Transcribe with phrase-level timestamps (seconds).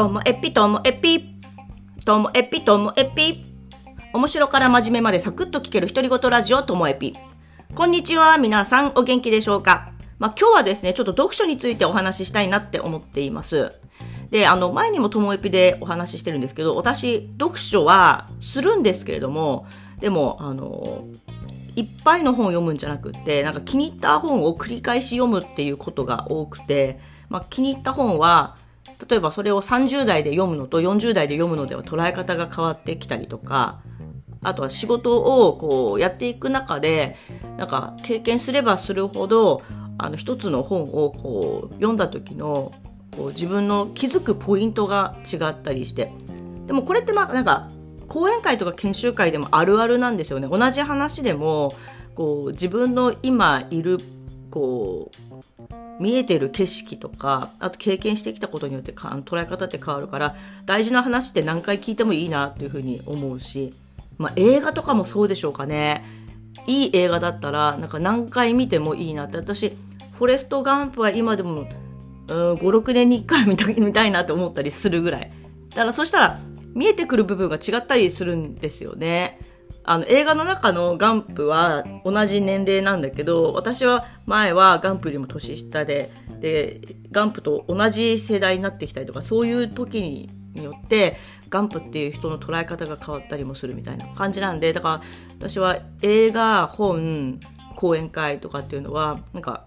[0.00, 1.36] ともえぴともえぴ。
[2.06, 3.44] ともえぴともえぴ。
[4.14, 7.14] 面白から真面目までサクッと聞ける独り言ラジオともえぴ。
[7.74, 9.92] こんにちは、皆さんお元気でしょうか？
[10.18, 13.74] まあ、今日はですね、ちょっと読書についてお話ししたいなって思っています。
[14.30, 19.66] で、あの、前にもともえぴでお話ししてるんですけど、私、読書はするんですけれども、
[19.98, 21.04] でも、あの、
[21.76, 26.98] いっぱいの本を読むんじゃなくて、なんか気に入った本を繰り返し読むっていうことが多くて、
[27.28, 28.56] まあ、気に入った本は、
[29.08, 33.80] 例えばそれを30代で読むのと40代で読むのでは捉え方が変わってきたりとか、
[34.42, 37.16] あとは仕事をこうやっていく中で、
[37.58, 39.62] なんか経験すればするほど、
[39.98, 42.72] あの一つの本をこう読んだ時の
[43.16, 46.12] こう自分の気づくポイントが違ったりして。
[46.66, 47.68] でもこれってまあなんか
[48.08, 50.48] 講演会とか研修会でもあるあるなんですよね。
[50.48, 51.74] 同じ話でも、
[52.14, 53.98] こう自分の今いる
[54.50, 60.34] こう見えてる景色とかあと経験してきたことによってか捉え方って変わるから
[60.64, 63.74] 大事な話って何回聞いてもいいなっていうふうに思うし、
[64.16, 66.02] まあ、映画とかもそうでしょうかね。
[66.66, 69.36] いい映画だったらなんか何回見てもいいなって。
[69.36, 69.70] 私
[70.14, 71.66] フォレスト・ガンプは今でも
[72.26, 75.30] 56年に1回見た 見たいなって思ったりするぐらい。
[75.70, 76.40] だからそしたら
[76.74, 79.38] 見えてくる部分が違ったりするんですよね。
[79.90, 91.16] あの映画の中のガンプは同じ年齢なんだけど私は前はガンプよりも年下ででガンプと同じ世代になってきたりとかそういう時によって
[91.48, 95.02] ガンプっていう人の捉え方が変わったりもするみたいな感じなんでだから
[95.40, 97.40] 私は映画本
[97.74, 99.66] 講演会とかっていうのはなんか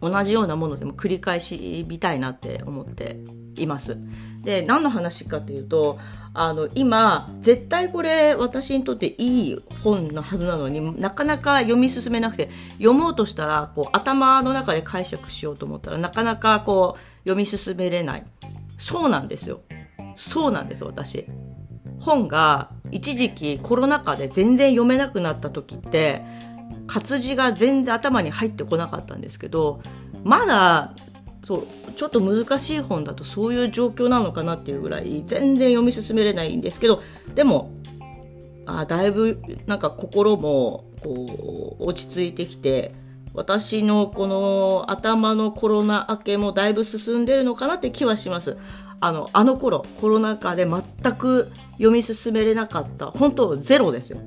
[0.00, 3.18] 同じようなものでも繰り返し見たいなって思って
[3.56, 3.96] います。
[4.44, 5.98] で何の話かっていうと
[6.32, 18.24] あの今絶対これ私にとっていい本のはずなのになかなか読み進めなくて読もうとしたらこう頭の中で解釈しようと思ったらなかなかこう読み進めれない。
[18.76, 19.60] そうなんですよ。
[20.14, 21.26] そうなんです私。
[22.00, 26.22] 本が一時期コロナ禍で全然読めなくなった時って
[26.88, 29.80] 活字が全然頭に入ってこなかったんですけど
[30.24, 30.94] まだ
[31.44, 37.00] そうちょっと難しい本だとそういう状況なのかなっていうぐらい全然読み進めれないんですけど
[37.34, 37.70] でも
[38.66, 42.92] あだいぶなんか心もこう落ち着いてきて
[43.34, 48.56] 私のこの頭のコロナ明けもだいぶ進んでるのかなって気はします。
[49.00, 50.82] あの、あの頃、コロナ禍で全
[51.14, 54.18] く読み進めれなかった、本当ゼロですよ。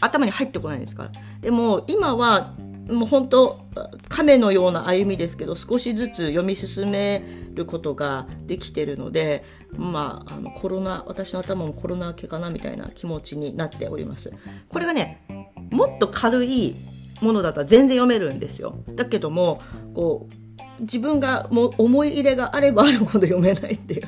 [0.00, 1.10] 頭に入ってこないですから。
[1.40, 2.54] でも今は
[2.88, 3.66] もう本当
[4.08, 7.22] 亀のような歩みですけど少しずつ読み進め
[7.54, 9.44] ることができてるので
[9.76, 14.32] まああのコロナ私の頭もコロナ明けかなみたいな気持ちになっております。
[14.68, 15.24] これがね
[15.70, 16.74] もっと軽い
[17.20, 18.78] ものだったら全然読めるんですよ。
[18.94, 19.62] だけども
[19.94, 24.02] こう自分がもう思い入れがあればあるほど読めないっていう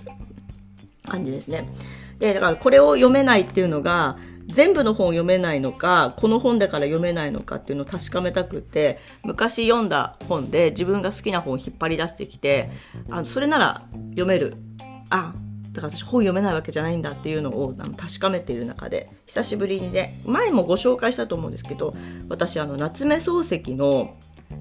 [1.07, 1.69] 感じですね。
[2.19, 4.17] でだからこれを読めないっていうのが
[4.53, 12.71] 全部の本を読めないのかこの本だから読めないのかっていうのを確かめたくて昔読んだ本で自分が好きな本を引っ張り出してきて
[13.11, 14.55] あのそれなら読める。
[15.11, 15.35] あ
[15.73, 21.95] だから私本読めないわけじゃないんだっていうのをあの確かめている中で久しぶりにね前もご紹介したと思うんですけど
[22.29, 24.17] 私あの夏目漱石の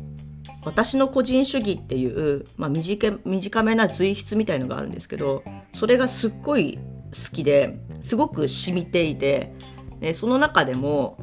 [0.64, 6.80] 「私の個人主義」っていう、まあ短、短めな随筆みたいのがあるんですけどそれがすっごい
[7.12, 9.54] 好きですごく染みていて
[10.02, 11.18] でその中でも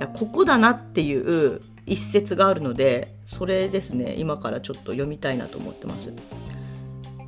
[0.00, 6.12] やここだなっていう一節があるのでそれですね今からちょっと読みたいなと思ってます。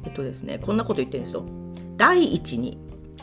[0.05, 1.45] えっとですねこんなこと言ってるんですよ。
[1.97, 2.79] 第一に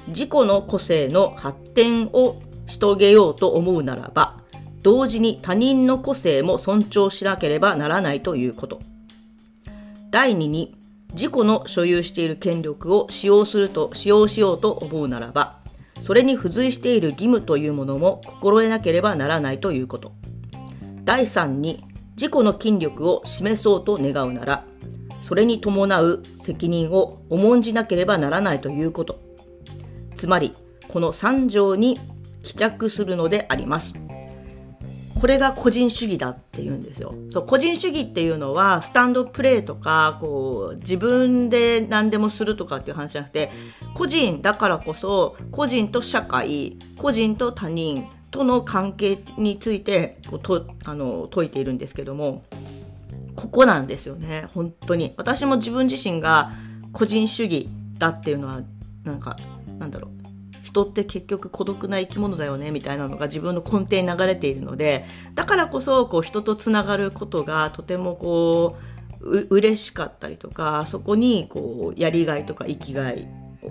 [0.07, 4.39] 自己の個性の発展をし遂げようと思うならば
[4.83, 8.79] 同時に他人の個性も尊重しなければならないということ。
[10.11, 10.75] 第二に
[11.13, 15.58] 自己の所有している権力を使用すると使用しようと思うならば
[16.01, 20.13] それに付随している義務というものも心得なければならないということ。
[21.03, 21.83] 第3に、
[22.15, 24.65] 自己の筋力を示そうと願うなら、
[25.21, 29.19] それに伴う責任を重んじなければならないということ。
[30.15, 30.53] つまり、
[30.87, 31.99] この3条に
[32.43, 33.93] 帰着するのであります。
[35.19, 37.13] これが個人主義だって言うんですよ。
[37.29, 43.51] そう個人主義っていうのはスタンドプレーとかこう自分で何でもするとかっていう話じゃなくて
[43.95, 52.43] 個人だからこそ個人と社会個人と他人との関係についてこうとあの説いているんですけども
[53.35, 56.51] ここなんですよね本当に私も自分自身が
[56.93, 58.61] 個人主義だっていうのは
[59.03, 59.35] なんか
[59.79, 60.18] なんだろう
[60.69, 68.77] 人って結局孤独な生き物だよねみたいなのが自分の根底に流れているのでだからこそこう人とつながることがとてもこ
[69.21, 73.27] うう嬉しかったりとかそこにこうやりがいとか生きがい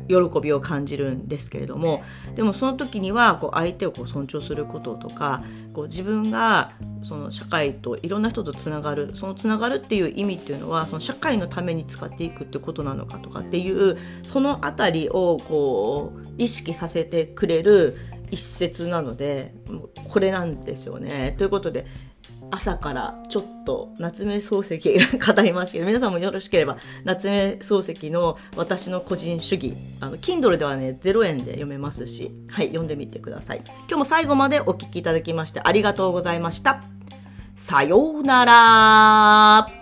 [0.08, 2.02] 喜びを感じるんですけれども
[2.34, 5.42] でもその時にはこう相手をこう尊重することとか
[5.72, 6.72] こう自分が
[7.02, 17.96] その社会といろんな人とつながるそのつながるっていう意味っていうのはその社会のために使っていくってことなのかとかっていうその辺りをこう意識させてくれる
[18.30, 19.54] 一節なので
[20.08, 21.34] これなんですよね。
[21.38, 21.86] ということで
[22.50, 33.62] 朝からちょっと夏目漱石語りますけど、皆さんもよろしければ、夏目漱石の私の個人主義、あの、Kindle ではね、0円で読めますし、はい、読んでみてください。
[33.64, 36.82] 今日も最後までお聴きいただきましてありがとうございました。
[37.56, 39.77] さようなら